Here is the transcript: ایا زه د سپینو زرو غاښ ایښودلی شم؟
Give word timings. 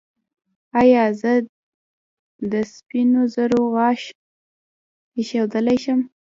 ایا 0.81 1.03
زه 1.21 1.31
د 2.51 2.53
سپینو 2.73 3.21
زرو 3.33 3.61
غاښ 3.73 4.01
ایښودلی 5.17 5.77
شم؟ 5.83 5.99